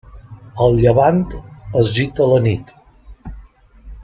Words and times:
El 0.67 0.77
llevant 0.83 1.21
es 1.83 1.91
gita 1.99 2.27
a 2.29 2.31
la 2.35 2.41
nit. 2.47 2.75